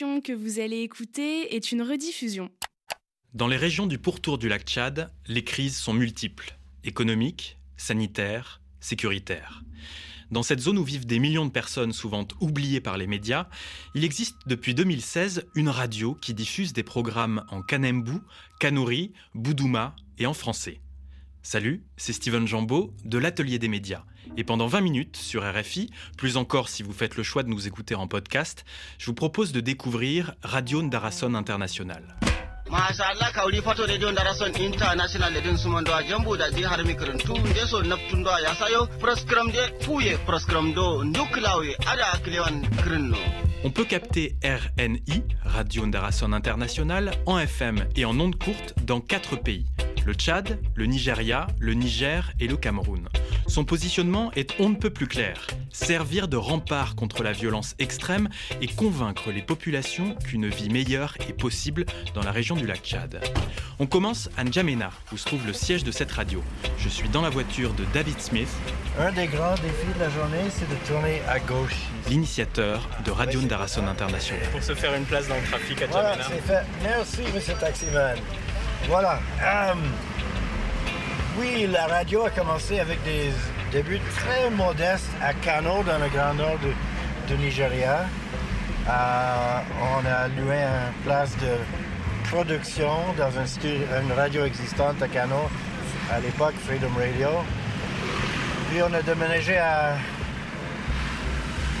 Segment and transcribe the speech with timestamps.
[0.00, 2.50] que vous allez écouter est une rediffusion.
[3.34, 9.62] Dans les régions du pourtour du lac Tchad, les crises sont multiples économiques, sanitaires, sécuritaires.
[10.30, 13.46] Dans cette zone où vivent des millions de personnes souvent oubliées par les médias,
[13.94, 18.20] il existe depuis 2016 une radio qui diffuse des programmes en kanembu,
[18.58, 20.80] kanouri, boudouma et en français.
[21.42, 24.02] Salut, c'est Steven Jambeau de l'Atelier des médias.
[24.36, 27.66] Et pendant 20 minutes sur RFI, plus encore si vous faites le choix de nous
[27.66, 28.66] écouter en podcast,
[28.98, 32.02] je vous propose de découvrir Radio Ndarason International.
[43.64, 49.36] On peut capter RNI, Radio Ndarason International, en FM et en ondes courtes dans quatre
[49.36, 49.64] pays
[50.06, 53.08] le Tchad, le Nigeria, le Niger et le Cameroun.
[53.46, 58.28] Son positionnement est on ne peut plus clair servir de rempart contre la violence extrême
[58.60, 63.20] et convaincre les populations qu'une vie meilleure est possible dans la région du lac Tchad.
[63.78, 66.42] On commence à N'Djamena, où se trouve le siège de cette radio.
[66.78, 68.48] Je suis dans la voiture de David Smith.
[68.98, 71.76] Un des grands défis de la journée, c'est de tourner à gauche.
[72.08, 74.42] L'initiateur de Radio Ndarason International.
[74.50, 76.28] Pour se faire une place dans le trafic à Voilà, Djamena.
[76.28, 76.64] c'est fait.
[76.82, 78.16] Merci, monsieur Taximan.
[78.88, 79.18] Voilà.
[79.42, 79.74] euh,
[81.38, 83.30] oui, la radio a commencé avec des
[83.72, 86.58] débuts très modestes à Kano, dans le grand nord
[87.28, 88.06] de Nigeria.
[88.88, 95.48] Euh, on a loué une place de production dans une radio existante à Kano,
[96.12, 97.28] à l'époque Freedom Radio.
[98.70, 99.94] Puis on a déménagé à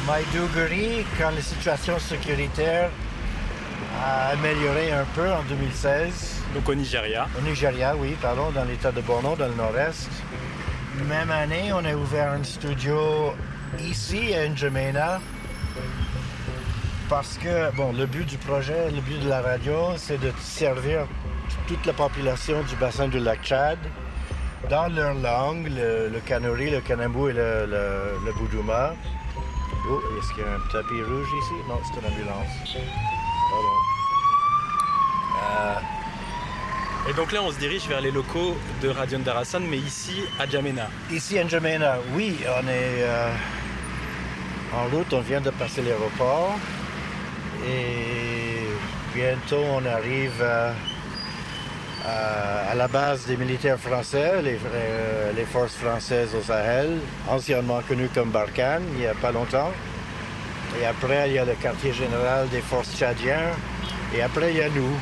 [0.06, 2.90] Maiduguri quand la situation sécuritaire
[3.98, 6.42] a amélioré un peu en 2016.
[6.54, 7.26] Donc au Nigeria.
[7.38, 10.08] Au Nigeria, oui, pardon, dans l'état de Borno, dans le nord-est.
[11.08, 13.32] Même année, on a ouvert un studio
[13.80, 15.20] ici à N'Djamena.
[17.08, 21.06] Parce que, bon, le but du projet, le but de la radio, c'est de servir
[21.66, 23.78] toute la population du bassin du lac Tchad
[24.68, 28.94] dans leur langue, le, le Kanuri, le Kanambu et le, le, le Boudouma.
[29.88, 31.54] Oh, est-ce qu'il y a un tapis rouge ici?
[31.68, 32.76] Non, c'est une ambulance.
[35.42, 35.74] Euh,
[37.08, 40.46] Et donc là, on se dirige vers les locaux de Radio Ndarasan, mais ici à
[40.46, 40.88] Djamena.
[41.10, 43.32] Ici à N'Djamena, oui, on est euh,
[44.76, 46.56] en route, on vient de passer l'aéroport
[47.66, 48.66] et
[49.14, 50.72] bientôt on arrive euh,
[52.70, 54.58] à, la base des militaires français, les,
[55.36, 59.72] les forces françaises au Sahel, anciennement connues comme Barkhane, il n'y a pas longtemps.
[60.78, 63.50] Et après, il y a le quartier général des forces tchadiens.
[64.14, 64.94] Et après, il y a nous.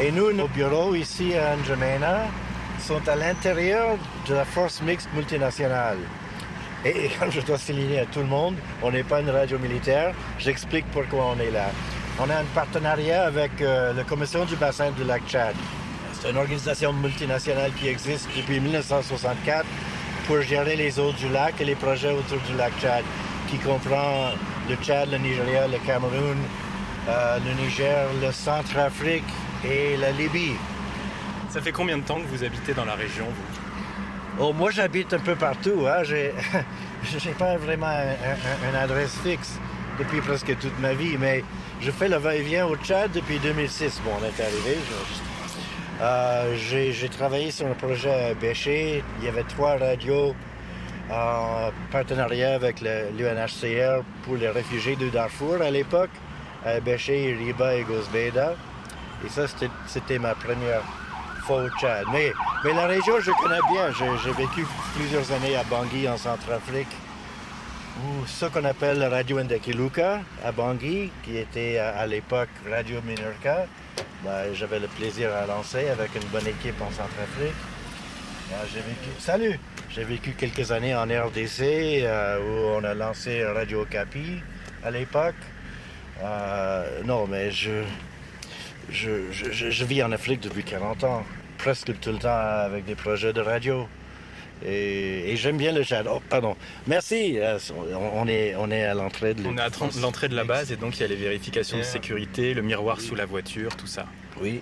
[0.00, 2.26] Et nous, nos bureaux ici à N'Djamena
[2.80, 3.96] sont à l'intérieur
[4.28, 5.98] de la force mixte multinationale.
[6.84, 10.14] Et, comme je dois souligner à tout le monde, on n'est pas une radio militaire.
[10.38, 11.66] J'explique pourquoi on est là.
[12.18, 15.54] On a un partenariat avec euh, la Commission du bassin du lac Tchad.
[16.12, 19.64] C'est une organisation multinationale qui existe depuis 1964
[20.26, 23.04] pour gérer les eaux du lac et les projets autour du lac Tchad,
[23.48, 24.30] qui comprend
[24.70, 26.38] le Tchad, le Nigeria, le Cameroun,
[27.08, 29.24] euh, le Niger, le Centrafrique
[29.64, 30.52] et la Libye.
[31.48, 34.42] Ça fait combien de temps que vous habitez dans la région, vous?
[34.42, 35.86] Oh, moi, j'habite un peu partout.
[35.88, 36.04] Hein.
[36.04, 36.32] J'ai,
[37.18, 39.58] j'ai pas vraiment un- un- une adresse fixe
[39.98, 41.42] depuis presque toute ma vie, mais
[41.80, 44.00] je fais le va-et-vient au Tchad depuis 2006.
[44.04, 44.78] Bon, on est arrivé.
[44.88, 45.30] je-
[46.02, 49.04] Euh, j'ai, j'ai travaillé sur un projet à Béché.
[49.18, 50.34] Il y avait trois radios
[51.10, 56.10] en partenariat avec l'UNHCR pour les réfugiés de Darfour à l'époque,
[56.64, 58.54] à Béché, Riba et Gosbeda.
[59.24, 59.46] Et ça,
[59.86, 60.82] c'était, ma première
[61.42, 62.06] fois au Tchad.
[62.12, 62.32] Mais,
[62.64, 63.90] mais la région, je connais bien.
[63.92, 64.66] J'ai, vécu
[64.96, 66.88] plusieurs années à Bangui, en Centrafrique,
[68.02, 73.66] ou ce qu'on appelle Radio Ndekiluka à Bangui, qui était à, à l'époque Radio Minorca.
[74.24, 77.54] Ben, j'avais le plaisir à lancer avec une bonne équipe en Centrafrique.
[78.72, 79.10] J'ai vécu...
[79.18, 79.58] Salut!
[79.90, 84.40] J'ai vécu quelques années en RDC euh, où on a lancé Radio Capi
[84.84, 85.34] à l'époque.
[86.22, 87.82] Euh, non, mais je,
[88.90, 91.24] je, je- vis en Afrique depuis 40 ans,
[91.58, 93.88] presque tout le temps avec des projets de radio.
[94.64, 96.06] Et, et j'aime bien le Tchad.
[96.08, 96.54] Oh, pardon.
[96.86, 97.38] Merci.
[97.38, 97.58] euh,
[98.14, 100.70] On, est, on est à l'entrée de On est à tren- l'entrée de la base
[100.70, 103.86] et donc il y a les vérifications de sécurité, le miroir sous la voiture, tout
[103.86, 104.06] ça.
[104.40, 104.60] Oui.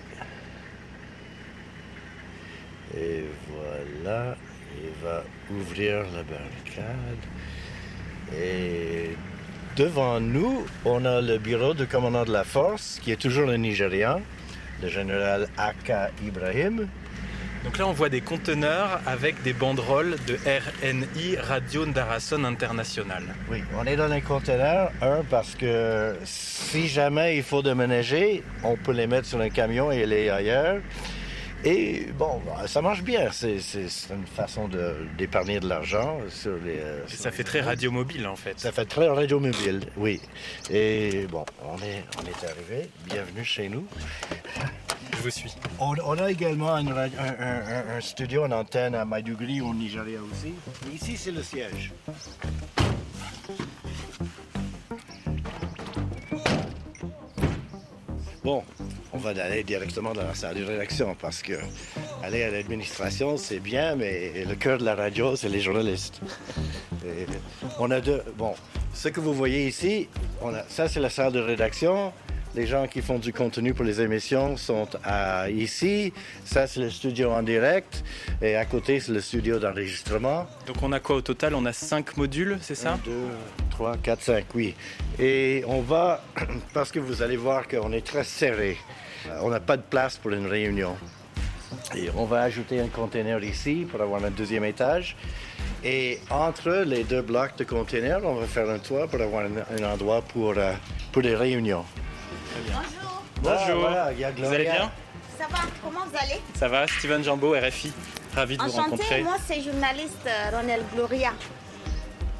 [2.97, 3.78] Et voilà,
[4.81, 7.23] il va ouvrir la barricade.
[8.37, 9.15] Et
[9.75, 13.57] devant nous, on a le bureau du commandant de la force, qui est toujours le
[13.57, 14.21] Nigérian,
[14.81, 16.87] le général Aka Ibrahim.
[17.65, 23.23] Donc là, on voit des conteneurs avec des banderoles de RNI, Radio Ndarason International.
[23.51, 28.77] Oui, on est dans les conteneurs, un, parce que si jamais il faut déménager, on
[28.77, 30.77] peut les mettre sur un camion et aller ailleurs.
[31.65, 33.31] Et bon, bah, ça marche bien.
[33.31, 33.57] C'est
[34.09, 34.69] une façon
[35.17, 36.79] d'épargner de, l'argent sur les.
[36.79, 38.57] Euh, ça fait très radio mobile en fait.
[38.59, 40.21] Ça fait très radio mobile, oui.
[40.69, 42.89] Et bon, on est, on est arrivé.
[43.05, 43.85] Bienvenue chez nous.
[45.17, 45.53] Je vous suis.
[45.79, 50.53] On, a également un, studio, une antenne à Maiduguri au Nigeria aussi.
[50.93, 51.91] ici, c'est le siège.
[58.43, 58.63] Bon,
[59.13, 61.53] on va aller directement dans la salle de rédaction parce que
[62.23, 66.21] aller à l'administration, c'est bien, mais le cœur de la radio, c'est les journalistes.
[67.79, 68.21] on a deux.
[68.37, 68.53] Bon,
[68.93, 70.07] ce que vous voyez ici,
[70.41, 72.11] on a, ça, c'est la salle de rédaction.
[72.55, 76.11] Les gens qui font du contenu pour les émissions sont à, ici.
[76.45, 78.03] Ça, c'est le studio en direct.
[78.41, 80.47] Et à côté, c'est le studio d'enregistrement.
[80.65, 81.53] Donc on a quoi au total?
[81.53, 82.93] On a cinq modules, c'est ça?
[82.93, 83.11] 1, 2,
[83.79, 84.75] 3, 4, 5, oui.
[85.17, 86.21] Et on va,
[86.73, 88.77] parce que vous allez voir qu'on est très serré.
[89.25, 90.97] Euh, on n'a pas de place pour une réunion.
[91.95, 95.15] Et on va ajouter un conteneur ici pour avoir un deuxième étage.
[95.81, 99.83] Et entre les deux blocs de conteneurs, on va faire un toit pour avoir un,
[99.85, 100.73] endroit pour, euh,
[101.13, 101.85] pour des réunions.
[102.67, 103.23] Bonjour.
[103.41, 103.89] Bonjour.
[103.89, 104.91] Ah, vous allez bien?
[105.37, 106.41] Ça va, comment vous allez?
[106.53, 107.93] Ça va, Steven Jambo, RFI.
[108.35, 109.23] Ravi de vous rencontrer.
[109.23, 111.31] Moi, c'est journaliste euh, Ronel Gloria.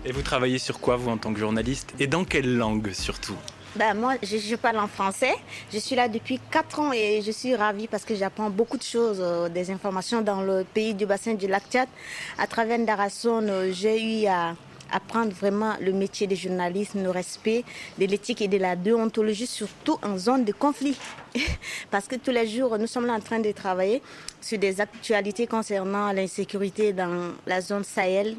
[0.05, 3.35] Et vous travaillez sur quoi, vous, en tant que journaliste Et dans quelle langue, surtout
[3.75, 5.35] ben, moi, je, parle en français.
[5.71, 8.83] Je suis là depuis 4 ans et je suis ravie parce que j'apprends beaucoup de
[8.83, 11.87] choses, euh, des informations dans le pays du bassin du lac Tchad.
[12.39, 14.55] À travers Darason, euh, j'ai eu à
[14.91, 17.63] apprendre vraiment le métier de journalisme, le respect
[17.99, 20.97] de l'éthique et de la déontologie, surtout en zone de conflit.
[21.91, 24.01] Parce que tous les jours, nous sommes là en train de travailler
[24.41, 28.35] sur des actualités concernant l'insécurité dans la zone Sahel,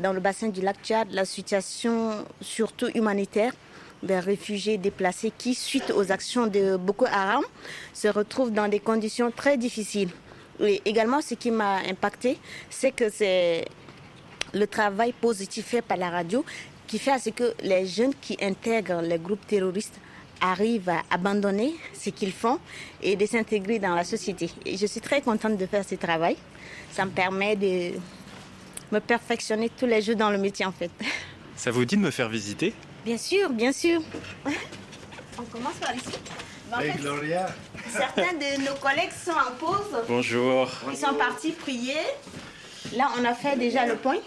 [0.00, 3.52] dans le bassin du lac Tchad, la situation surtout humanitaire
[4.02, 7.44] des réfugiés déplacés qui, suite aux actions de Boko Haram,
[7.92, 10.10] se retrouvent dans des conditions très difficiles.
[10.60, 12.38] Et également, ce qui m'a impacté,
[12.70, 13.64] c'est que c'est
[14.54, 16.44] le travail positif fait par la radio
[16.86, 19.98] qui fait à ce que les jeunes qui intègrent les groupes terroristes
[20.40, 22.58] arrivent à abandonner ce qu'ils font
[23.02, 24.50] et de s'intégrer dans la société.
[24.64, 26.36] Et je suis très contente de faire ce travail.
[26.92, 27.92] Ça me permet de
[28.92, 30.90] me perfectionner tous les jours dans le métier en fait.
[31.56, 32.74] Ça vous dit de me faire visiter?
[33.04, 34.00] Bien sûr, bien sûr.
[35.38, 36.18] On commence par ici.
[36.80, 37.46] Hey, Gloria.
[37.90, 40.04] Certains de nos collègues sont en pause.
[40.08, 40.68] Bonjour.
[40.90, 41.94] Ils sont partis prier.
[42.96, 44.18] Là, on a fait déjà le point.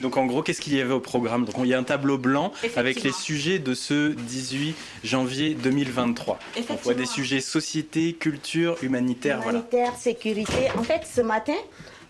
[0.00, 1.44] Donc en gros, qu'est-ce qu'il y avait au programme?
[1.44, 4.74] Donc il y a un tableau blanc avec les sujets de ce 18
[5.04, 6.38] janvier 2023.
[6.70, 10.70] On voit des sujets société, culture, humanitaire, humanitaire, sécurité.
[10.78, 11.56] En fait, ce matin,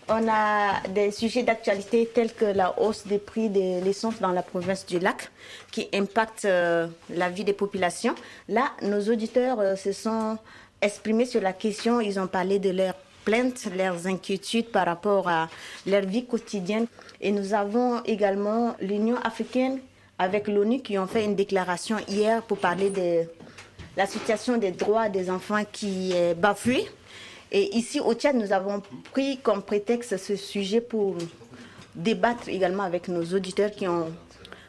[0.08, 4.43] on a des sujets d'actualité tels que la hausse des prix de l'essence dans la
[4.43, 5.31] province du lac
[5.70, 8.14] qui impacte euh, la vie des populations.
[8.48, 10.36] Là, nos auditeurs euh, se sont
[10.82, 12.94] exprimés sur la question, ils ont parlé de leurs
[13.25, 15.49] plaintes, leurs inquiétudes par rapport à
[15.87, 16.87] leur vie quotidienne.
[17.20, 19.81] Et nous avons également l'Union africaine
[20.19, 23.22] avec l'ONU qui ont fait une déclaration hier pour parler de
[23.96, 26.87] la situation des droits des enfants qui est bafouée.
[27.52, 28.82] Et ici au Tchad, nous avons
[29.12, 31.17] pris comme prétexte ce sujet pour
[31.94, 34.12] débattre également avec nos auditeurs qui ont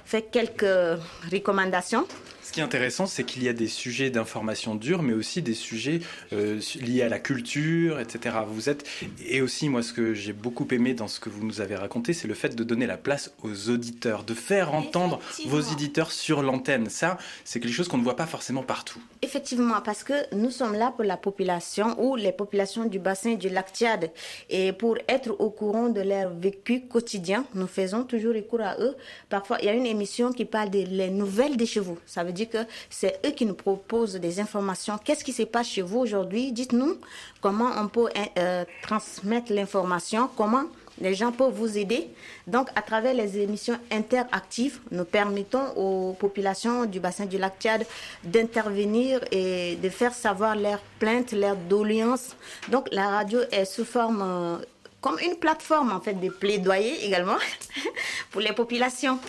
[0.06, 1.00] fait quelques
[1.32, 2.08] recommandations.
[2.44, 5.54] Ce qui est intéressant, c'est qu'il y a des sujets d'information dure, mais aussi des
[5.54, 6.00] sujets
[6.34, 8.36] euh, liés à la culture, etc.
[8.48, 8.86] Vous êtes
[9.28, 12.14] et aussi moi, ce que j'ai beaucoup aimé dans ce que vous nous avez raconté,
[12.14, 16.42] c'est le fait de donner la place aux auditeurs, de faire entendre vos éditeurs sur
[16.42, 16.90] l'antenne.
[16.90, 19.00] Ça, c'est quelque chose qu'on ne voit pas forcément partout.
[19.22, 23.50] Effectivement, parce que nous sommes là pour la population ou les populations du bassin du
[23.50, 24.12] lac Tchad
[24.50, 28.96] et pour être au courant de leur vécu quotidien, nous faisons toujours recours à eux.
[29.30, 31.98] Parfois, il y a une émission qui parle des nouvelles des chevaux.
[32.06, 34.98] Ça veut dire que c'est eux qui nous proposent des informations.
[35.04, 36.52] Qu'est-ce qui se passe chez vous aujourd'hui?
[36.52, 36.98] Dites-nous
[37.42, 40.66] comment on peut euh, transmettre l'information, comment
[41.02, 42.10] les gens peuvent vous aider.
[42.48, 47.86] Donc, à travers les émissions interactives, nous permettons aux populations du bassin du lac Tchad
[48.24, 52.36] d'intervenir et de faire savoir leurs plaintes, leurs doléances.
[52.70, 54.58] Donc, la radio est sous forme euh,
[55.02, 57.38] comme une plateforme en fait de plaidoyer également
[58.32, 59.20] pour les populations.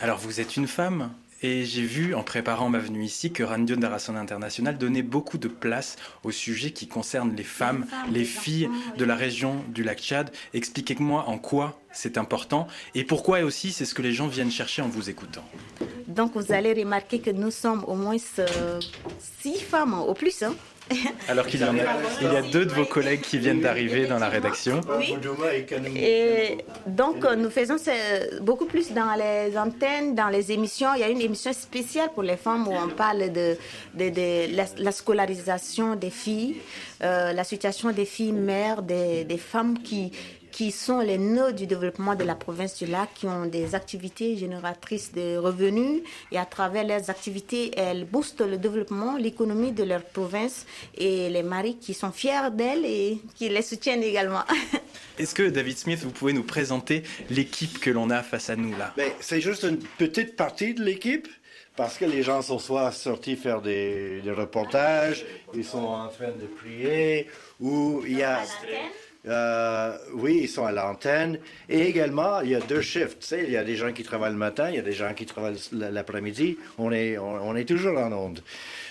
[0.00, 1.10] Alors, vous êtes une femme?
[1.42, 5.48] Et j'ai vu, en préparant ma venue ici, que Radio Darason International donnait beaucoup de
[5.48, 10.30] place aux sujets qui concernent les femmes, les, filles de la région du lac Tchad.
[10.54, 14.82] Expliquez-moi en quoi c'est important et pourquoi aussi c'est ce que les gens viennent chercher
[14.82, 15.44] en vous écoutant.
[16.08, 18.80] Donc vous allez remarquer que nous sommes au moins euh,
[19.40, 20.42] six femmes au plus.
[20.42, 20.54] Hein.
[21.28, 21.82] Alors qu'il y en a,
[22.20, 24.80] il y a deux de vos collègues qui viennent d'arriver dans la rédaction.
[24.98, 25.16] Oui.
[25.96, 27.76] Et donc nous faisons
[28.40, 30.94] beaucoup plus dans les antennes, dans les émissions.
[30.94, 33.56] Il y a une émission spéciale pour les femmes où on parle de,
[33.94, 36.56] de, la, scolarisation des filles,
[37.02, 40.12] euh, la situation des filles mères, des, des femmes qui
[40.56, 44.38] qui sont les nœuds du développement de la province du lac, qui ont des activités
[44.38, 46.00] génératrices de revenus.
[46.32, 50.64] Et à travers leurs activités, elles boostent le développement, l'économie de leur province
[50.96, 54.44] et les maris qui sont fiers d'elles et qui les soutiennent également.
[55.18, 58.74] Est-ce que David Smith, vous pouvez nous présenter l'équipe que l'on a face à nous
[58.78, 58.94] là?
[58.96, 61.28] Ben, C'est juste une petite partie de l'équipe
[61.76, 66.30] parce que les gens sont soit sortis faire des, des reportages, ils sont en train
[66.30, 67.28] de prier,
[67.60, 68.40] ou il y a...
[69.28, 71.38] Euh, oui, ils sont à l'antenne.
[71.68, 73.20] Et également, il y a deux shifts.
[73.20, 74.92] Tu sais, il y a des gens qui travaillent le matin, il y a des
[74.92, 76.58] gens qui travaillent l'après-midi.
[76.78, 78.40] On est, on, est toujours en onde.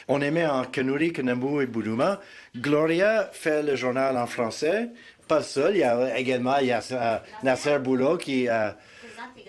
[0.07, 2.19] On émet en Kanuri, Kanambu et Boudouma.
[2.55, 4.89] Gloria fait le journal en français.
[5.27, 8.69] Pas seul, il y a également il y a, euh, Nasser Boulot qui, euh,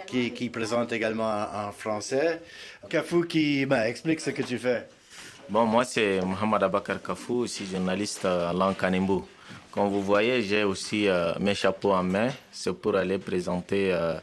[0.07, 2.41] qui, qui, présente également en, français.
[2.89, 4.89] Kafou qui ben, explique ce que tu fais.
[5.51, 9.21] Bon, moi c'est Mohamed Abakar Kafou, aussi journaliste en langue Kanimbu.
[9.77, 12.31] Comme vous voyez, j'ai aussi euh, mes chapeaux en main.
[12.51, 14.15] C'est pour aller présenter euh,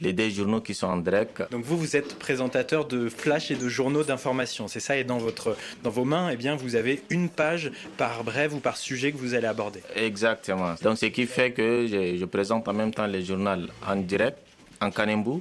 [0.00, 1.50] les deux journaux qui sont en direct.
[1.50, 5.16] Donc vous, vous êtes présentateur de flash et de journaux d'information, c'est ça Et dans,
[5.16, 9.10] votre, dans vos mains, eh bien, vous avez une page par brève ou par sujet
[9.10, 9.80] que vous allez aborder.
[9.96, 10.74] Exactement.
[10.82, 14.36] Donc ce qui fait que je, présente en même temps les journaux en direct,
[14.78, 15.40] en Kanembu,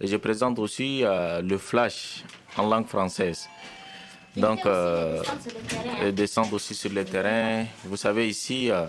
[0.00, 2.22] et je présente aussi euh, le flash
[2.56, 3.48] en langue française.
[4.38, 5.22] Donc, euh,
[6.12, 7.64] descendre aussi sur le terrain.
[7.84, 8.86] Vous savez, ici, euh,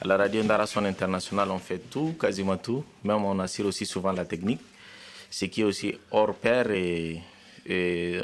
[0.00, 2.82] à la radio Ndarason International, on fait tout, quasiment tout.
[3.04, 4.60] Même on assure aussi souvent la technique,
[5.30, 7.20] ce qui est aussi hors pair et,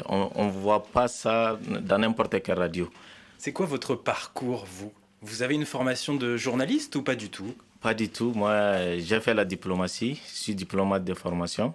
[0.07, 2.89] on ne voit pas ça dans n'importe quelle radio.
[3.37, 4.91] C'est quoi votre parcours, vous?
[5.21, 7.53] Vous avez une formation de journaliste ou pas du tout?
[7.81, 8.31] Pas du tout.
[8.33, 10.19] Moi, j'ai fait la diplomatie.
[10.31, 11.73] Je suis diplomate de formation.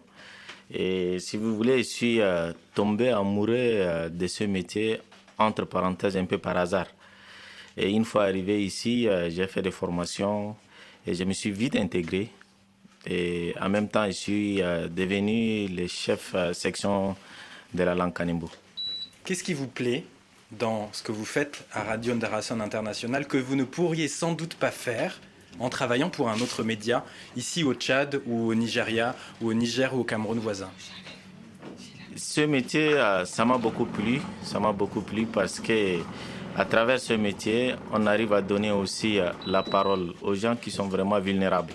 [0.71, 5.01] Et si vous voulez, je suis euh, tombé amoureux euh, de ce métier,
[5.39, 6.89] entre parenthèses, un peu par hasard.
[7.77, 10.57] Et une fois arrivé ici, euh, j'ai fait des formations
[11.07, 12.31] et je me suis vite intégré.
[13.07, 17.17] Et en même temps, je suis devenu le chef section
[17.73, 18.51] de la langue Kanimbo.
[19.25, 20.05] Qu'est-ce qui vous plaît
[20.51, 24.57] dans ce que vous faites à Radio Ndarason International que vous ne pourriez sans doute
[24.57, 25.19] pas faire
[25.59, 27.05] en travaillant pour un autre média,
[27.37, 30.71] ici au Tchad ou au Nigeria ou au Niger ou au Cameroun voisin
[32.17, 34.21] Ce métier, euh, ça m'a beaucoup plu.
[34.43, 35.99] Ça m'a beaucoup plu parce que
[36.57, 40.71] à travers ce métier, on arrive à donner aussi euh, la parole aux gens qui
[40.71, 41.73] sont vraiment vulnérables.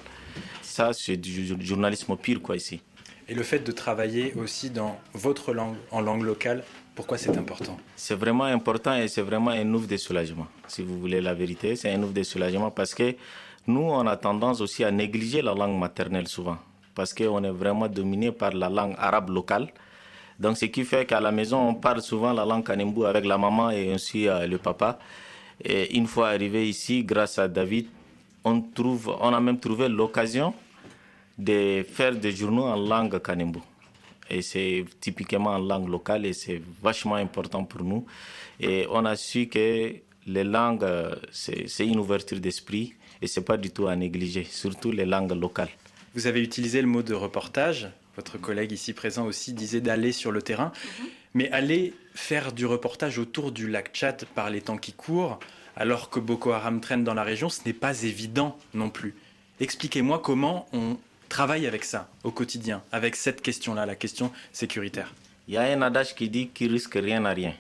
[0.62, 2.82] Ça, c'est du journalisme pire, quoi, ici.
[3.30, 6.64] Et le fait de travailler aussi dans votre langue, en langue locale,
[6.96, 7.78] pourquoi c'est important?
[7.96, 10.48] C'est vraiment important et c'est vraiment un ouf de soulagement.
[10.68, 13.16] Si vous voulez la vérité, c'est un ouf de soulagement parce que
[13.66, 16.58] nous, on a tendance aussi à négliger la langue maternelle souvent,
[16.96, 19.70] parce qu'on est vraiment dominé par la langue arabe locale.
[20.40, 23.38] Donc, ce qui fait qu'à la maison, on parle souvent la langue kanembu avec la
[23.38, 25.00] maman et aussi euh, le papa.
[25.64, 27.88] Et une fois arrivé ici, grâce à David,
[28.44, 30.54] on, trouve, on a même trouvé l'occasion
[31.38, 33.60] de faire des journaux en langue kanembu.
[34.30, 38.06] Et c'est typiquement en langue locale et c'est vachement important pour nous.
[38.60, 39.94] Et on a su que
[40.26, 42.94] les langues, euh, c'est une ouverture d'esprit
[43.24, 45.70] et c'est pas du tout à négliger, surtout les langues locales.
[46.14, 47.88] Vous avez utilisé le mot de reportage.
[48.18, 50.74] Votre collègue ici présent aussi disait d'aller sur le terrain.
[51.00, 51.06] Mhm.
[51.36, 55.40] Mais aller faire du reportage autour du lac Tchad par les temps qui courent,
[55.78, 59.16] alors que Boko Haram traîne dans la région, ce n'est pas évident non plus.
[59.62, 60.98] Expliquez-moi comment on
[61.30, 65.14] travaille avec ça au quotidien, avec cette question-là, la question sécuritaire.
[65.48, 67.54] Il y a un adage qui dit qu'il risque rien à rien.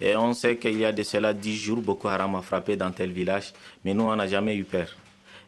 [0.00, 2.90] Et on sait qu'il y a de cela dix jours, Boko Haram a frappé dans
[2.90, 3.52] tel village,
[3.84, 4.88] mais nous, on n'a jamais eu peur.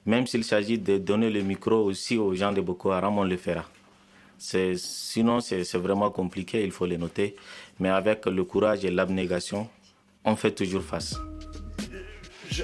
[0.05, 3.37] Même s'il s'agit de donner le micro aussi aux gens de Boko Haram, on le
[3.37, 3.65] fera.
[4.39, 7.35] Sinon, c'est vraiment compliqué, il faut le noter.
[7.81, 9.69] Mais avec le courage et l'abnégation,
[10.25, 11.17] on fait toujours face.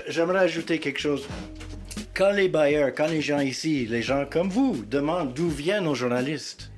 [0.09, 1.27] J'aimerais ajouter quelque chose.
[2.15, 5.95] Quand les bailleurs, quand les gens ici, les gens comme vous, demandent d'où viennent nos
[5.95, 6.71] journalistes,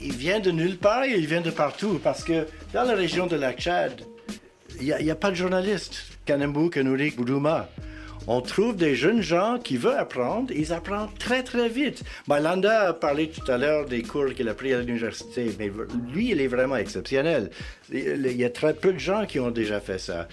[0.00, 2.00] ils viennent de nulle part et ils viennent de partout.
[2.02, 4.02] Parce que dans la région de la Tchad,
[4.80, 6.04] il n'y a, pas de journalistes.
[6.24, 7.68] Kanembu, Kanourik, Boudouma.
[8.28, 12.02] On trouve des jeunes gens qui veulent apprendre, ils apprennent très très vite.
[12.28, 15.70] Landa a parlé tout à l'heure des cours qu'il a pris à l'université, mais
[16.12, 17.50] lui, il est vraiment exceptionnel.
[17.92, 20.28] Il y a très peu de gens qui ont déjà fait ça.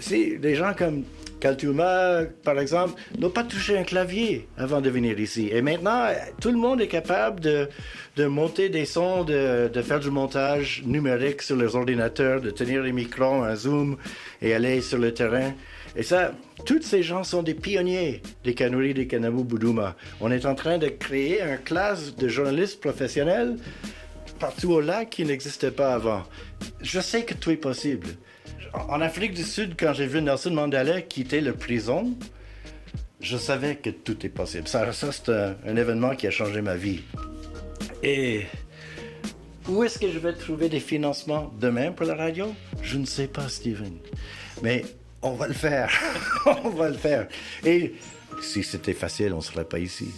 [0.00, 1.02] C'est des gens comme
[1.40, 5.50] Kaltuma, par exemple, n'ont pas touché un clavier avant de venir ici.
[5.52, 6.06] Et maintenant,
[6.40, 7.68] tout le monde est capable de,
[8.16, 12.82] de monter des sons, de, de, faire du montage numérique sur les ordinateurs, de tenir
[12.82, 13.96] les micros, un zoom
[14.40, 15.52] et aller sur le terrain.
[15.96, 16.34] Et ça,
[16.66, 19.96] tous ces gens sont des pionniers des Kanuri des Kanamu Buduma.
[20.20, 23.56] On est en train de créer une classe de journalistes professionnels
[24.38, 26.22] partout au lac qui n'existait pas avant.
[26.82, 28.08] Je sais que tout est possible.
[28.74, 32.14] En Afrique du Sud, quand j'ai vu Nelson Mandela quitter la prison,
[33.20, 34.68] je savais que tout est possible.
[34.68, 37.00] Ça, c'est un, un, événement qui a changé ma vie.
[38.02, 38.42] Et
[39.66, 42.54] où est-ce que je vais trouver des financements demain pour la radio?
[42.82, 43.96] Je ne sais pas, Steven.
[44.62, 44.84] Mais
[45.22, 45.90] on va le faire.
[46.46, 47.28] on va le faire.
[47.64, 47.94] Et
[48.42, 50.08] si c'était facile, on ne serait pas ici.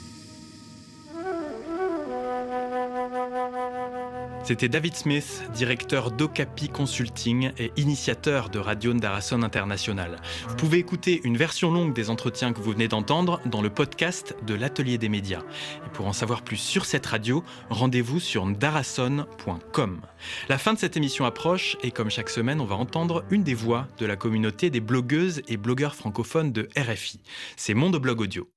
[4.48, 10.16] C'était David Smith, directeur d'Ocapi Consulting et initiateur de Radio Ndarason International.
[10.48, 14.34] Vous pouvez écouter une version longue des entretiens que vous venez d'entendre dans le podcast
[14.46, 15.42] de l'Atelier des médias.
[15.84, 20.00] Et pour en savoir plus sur cette radio, rendez-vous sur ndarason.com.
[20.48, 23.52] La fin de cette émission approche et comme chaque semaine, on va entendre une des
[23.52, 27.20] voix de la communauté des blogueuses et blogueurs francophones de RFI.
[27.58, 28.48] C'est Monde Blog Audio.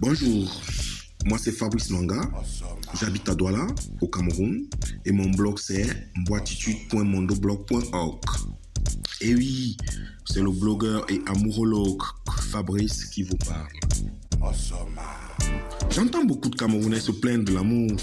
[0.00, 0.62] Bonjour.
[1.24, 2.20] Moi, c'est Fabrice Manga.
[3.00, 3.66] J'habite à Douala,
[4.00, 4.66] au Cameroun,
[5.04, 5.86] et mon blog c'est
[6.26, 8.20] boititude.mondoblog.org.
[9.20, 9.76] Et oui,
[10.26, 12.02] c'est le blogueur et amourologue
[12.50, 13.68] Fabrice qui vous parle.
[15.90, 17.96] J'entends beaucoup de Camerounais se plaindre de l'amour.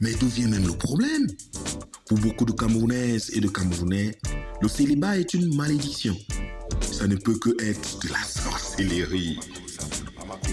[0.00, 1.26] Mais d'où vient même le problème?
[2.06, 4.18] Pour beaucoup de Camerounaises et de Camerounais,
[4.60, 6.16] le célibat est une malédiction.
[6.80, 9.38] Ça ne peut que être de la sorcellerie.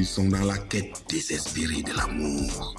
[0.01, 2.75] Ils sont dans la quête désespérée de l'amour.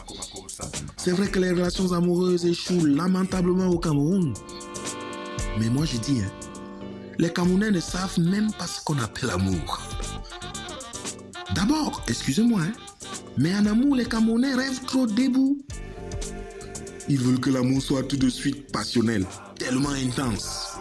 [0.96, 4.34] C'est vrai que les relations amoureuses échouent lamentablement au Cameroun.
[5.60, 6.32] Mais moi je dis, hein,
[7.20, 9.80] les Camerounais ne savent même pas ce qu'on appelle amour.
[11.54, 12.72] D'abord, excusez-moi, hein,
[13.38, 15.62] mais en amour, les Camerounais rêvent trop debout.
[17.08, 19.24] Ils veulent que l'amour soit tout de suite passionnel,
[19.60, 20.72] tellement intense.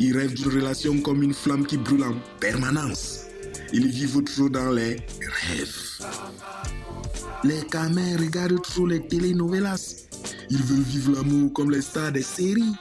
[0.00, 3.26] Ils rêvent d'une relation comme une flamme qui brûle en permanence.
[3.72, 4.96] Ils vivent trop dans les
[7.44, 10.08] Les camins regardent trop les telenovelas.
[10.50, 12.74] Ils veulent vivre l'amour comme les stars des séries.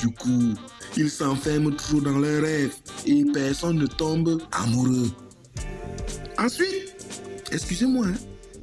[0.00, 0.54] Du coup,
[0.96, 2.74] ils s'enferment trop dans leurs rêves
[3.06, 5.10] et personne ne tombe amoureux.
[6.38, 6.94] Ensuite,
[7.52, 8.14] excusez-moi, hein,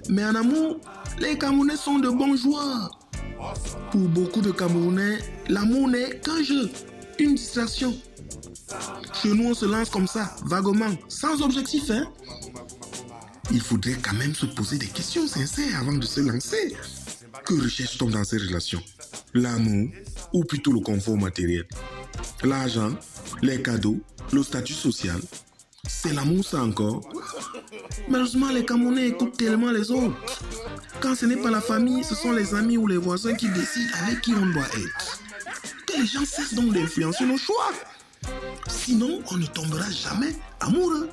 [0.10, 0.80] mais en amour,
[1.20, 3.00] les Camerounais sont de bons joueurs.
[3.92, 6.70] Pour beaucoup de Camerounais, l'amour n'est qu'un jeu,
[7.20, 7.96] une distraction.
[9.22, 11.90] Chez nous, on se lance comme ça, vaguement, sans objectif.
[11.92, 12.08] Hein?
[13.52, 16.76] Il faudrait quand même se poser des questions sincères avant de se lancer.
[17.46, 18.84] Que recherche-t-on dans ces relations?
[19.34, 19.90] L'amour
[20.34, 21.66] ou plutôt le confort matériel?
[22.44, 22.92] L'argent,
[23.42, 24.00] les cadeaux,
[24.34, 25.20] le statut social?
[25.88, 27.02] C'est l'amour ça encore?
[28.10, 30.16] Malheureusement, les Camerounais écoutent tellement les autres.
[31.00, 33.94] Quand ce n'est pas la famille, ce sont les amis ou les voisins qui décident
[34.04, 35.22] avec qui on doit être.
[35.86, 37.72] Que les gens cessent donc d'influencer nos choix.
[38.68, 41.10] Sinon, on ne tombera jamais amoureux.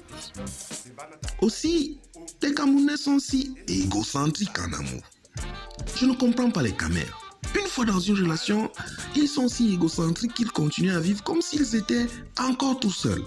[1.41, 1.99] Aussi,
[2.43, 5.03] les Camerounais sont si égocentriques en amour.
[5.97, 7.21] Je ne comprends pas les Camères.
[7.59, 8.71] Une fois dans une relation,
[9.15, 12.07] ils sont si égocentriques qu'ils continuent à vivre comme s'ils étaient
[12.39, 13.25] encore tout seuls.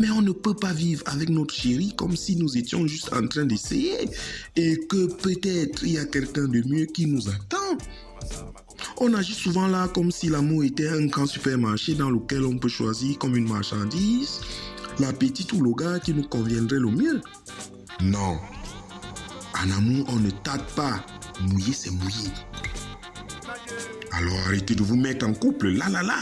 [0.00, 3.26] Mais on ne peut pas vivre avec notre chérie comme si nous étions juste en
[3.26, 4.08] train d'essayer
[4.56, 7.78] et que peut-être il y a quelqu'un de mieux qui nous attend.
[8.98, 12.68] On agit souvent là comme si l'amour était un grand supermarché dans lequel on peut
[12.68, 14.40] choisir comme une marchandise
[14.98, 17.20] la petite ou le gars qui nous conviendrait le mieux.
[18.00, 18.38] Non.
[19.60, 21.04] En amour, on ne tâte pas.
[21.40, 22.30] Mouiller, c'est mouiller.
[24.12, 26.16] Alors arrêtez de vous mettre en couple, là, là, là.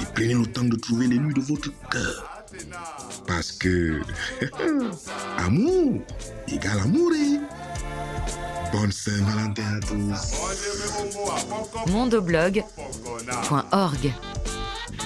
[0.00, 2.44] Et prenez le temps de trouver les nuits de votre cœur.
[3.26, 4.00] Parce que
[5.38, 6.00] amour
[6.48, 7.12] égale amour.
[8.72, 10.34] Bonne Saint-Valentin à tous.
[11.90, 12.64] mondoblog.org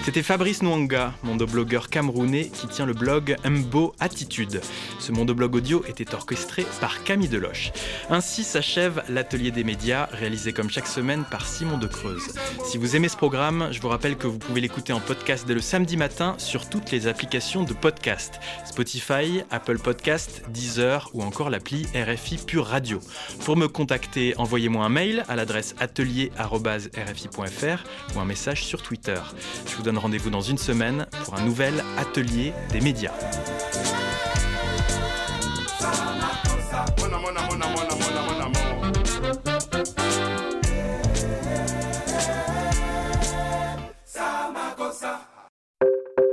[0.05, 4.61] C'était Fabrice Nwanga, mondoblogueur camerounais qui tient le blog Mbo Attitude.
[5.01, 7.73] Ce mondoblog audio était orchestré par Camille Deloche.
[8.11, 12.35] Ainsi s'achève l'atelier des médias, réalisé comme chaque semaine par Simon de Creuse.
[12.65, 15.55] Si vous aimez ce programme, je vous rappelle que vous pouvez l'écouter en podcast dès
[15.55, 21.51] le samedi matin sur toutes les applications de podcast Spotify, Apple Podcast, Deezer ou encore
[21.51, 23.01] l'appli RFI Pure Radio.
[23.45, 27.85] Pour me contacter, envoyez-moi un mail à l'adresse atelier.rfi.fr
[28.15, 29.21] ou un message sur Twitter.
[29.67, 33.13] Je vous donne rendez-vous dans une semaine pour un nouvel atelier des médias.